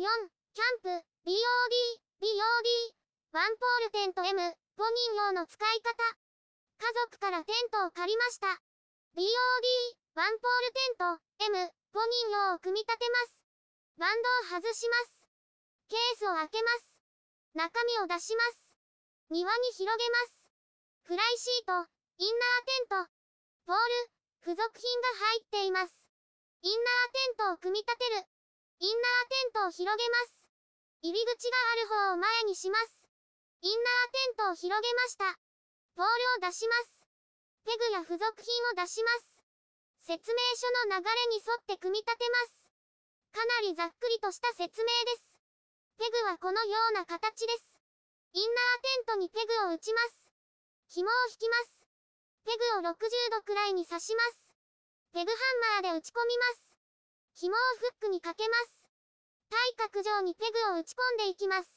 [0.00, 0.08] 4、
[0.56, 0.88] キャンプ、
[1.28, 1.36] BOD、
[2.24, 2.32] BOD、
[3.36, 5.92] ワンポールテント M、5人用の使い方。
[6.80, 8.48] 家族からテントを借りました。
[9.12, 9.28] BOD、
[10.16, 11.20] ワンポールテント
[11.52, 13.44] M、5人用を組み立てます。
[14.00, 14.16] バン
[14.48, 15.28] ドを外します。
[15.92, 16.96] ケースを開けます。
[17.52, 18.72] 中身を出します。
[19.28, 20.48] 庭に広げます。
[21.12, 21.76] フライシート、
[22.16, 23.10] インナーテント、
[23.68, 24.08] ポール、
[24.48, 25.92] 付属品が入っています。
[26.64, 28.39] インナーテントを組み立てる。
[28.80, 30.48] インナーテントを広げます。
[31.04, 33.04] 入り口がある方を前にします。
[33.60, 35.36] インナーテントを広げました。
[35.92, 36.08] ポー
[36.40, 37.04] ルを出します。
[37.68, 39.44] ペグや付属品を出します。
[40.00, 42.72] 説明書の流れに沿って組み立てます。
[43.36, 45.36] かなりざっくりとした説明です。
[46.00, 47.76] ペグはこのような形です。
[48.32, 50.32] インナーテントにペグを打ちます。
[50.88, 51.84] 紐を引きます。
[52.48, 52.96] ペグを60
[53.28, 54.56] 度くらいに刺します。
[55.12, 55.36] ペグハ
[55.76, 56.69] ンマーで打ち込みます。
[57.34, 58.88] 紐をフックにかけます。
[59.50, 59.58] 対
[59.88, 61.68] 角上にペグを打ち込んでいきます。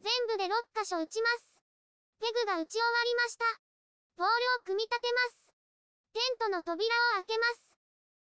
[0.00, 1.60] 全部で6箇所打ちます。
[2.20, 3.44] ペグが打ち終わりました。
[4.16, 5.52] ポールを組み立てます。
[6.12, 6.84] テントの扉
[7.18, 7.76] を開けます。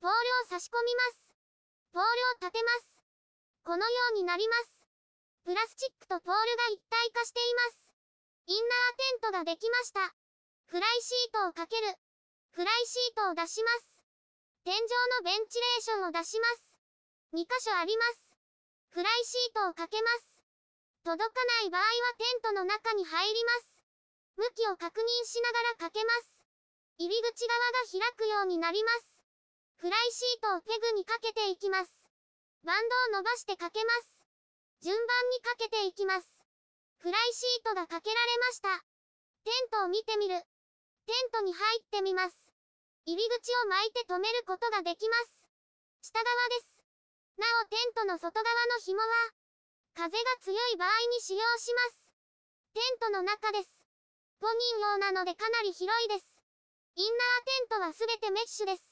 [0.00, 1.34] ポールを差し込みます。
[1.92, 3.02] ポールを立てます。
[3.64, 4.86] このようになります。
[5.44, 7.92] プラスチックとポールが一体化しています。
[8.46, 10.14] インナーテントができました。
[10.66, 11.94] フライシートをかける。
[12.50, 13.95] フライシートを出します。
[14.66, 16.74] 天井のベンチレーションを出します。
[17.38, 18.34] 2箇所あります。
[18.90, 20.42] フライシートをかけます。
[21.06, 21.86] 届かない場合は
[22.18, 23.78] テントの中に入ります。
[24.34, 26.42] 向きを確認しながらかけます。
[26.98, 29.22] 入り口側が開くようになります。
[29.78, 32.10] フライシートをペグにかけていきます。
[32.66, 34.26] バンドを伸ばしてかけます。
[34.82, 36.26] 順番にかけていきます。
[36.98, 38.82] フライシートがかけられました。
[39.46, 40.34] テントを見てみる。
[41.06, 42.45] テントに入ってみます。
[43.06, 45.46] 入り口を巻いて止めることができます。
[46.02, 46.82] 下側です。
[47.38, 49.06] なおテントの外側の紐は、
[49.94, 52.10] 風が強い場合に使用します。
[52.74, 53.70] テントの中です。
[54.42, 56.42] 5人用なのでかなり広いです。
[56.96, 58.82] インナーテントはすべてメッシュです。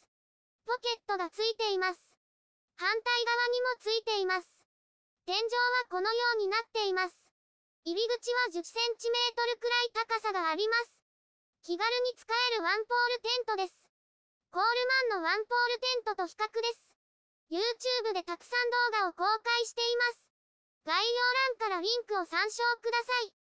[0.65, 1.99] ポケットがついています。
[2.79, 4.47] 反対側にもついています。
[5.27, 7.17] 天井はこのようになっています。
[7.85, 11.03] 入り口は10センチメートルくらい高さがあります。
[11.65, 13.84] 気軽に使えるワンポールテントです。
[14.55, 14.71] コール
[15.11, 16.95] マンのワンポールテントと比較です。
[17.51, 20.31] YouTube でたくさん動画を公開しています。
[20.87, 21.11] 概要
[21.59, 23.44] 欄からリンクを参照ください。